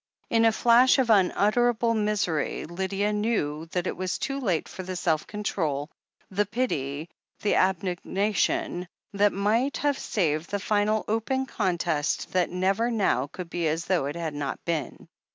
[0.31, 4.95] In a flash of unutterable misery Lydia knew that it was too late for the
[4.95, 5.91] self control,
[6.31, 7.07] the pity,
[7.43, 13.51] the abnega tion, that might have saved the final, open contest that never now could
[13.51, 15.07] be as though it had not been.